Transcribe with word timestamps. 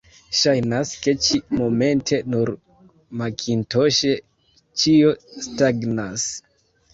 Ŝajnas, 0.37 0.93
ke 1.01 1.11
ĉi-momente 1.25 2.19
nur 2.35 2.51
makintoŝe 3.21 4.15
ĉio 4.85 5.13
stagnas. 5.35 6.27